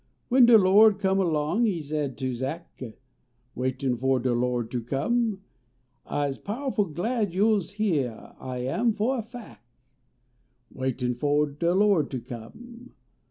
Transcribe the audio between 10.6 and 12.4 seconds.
Waitin fo de Lo d ter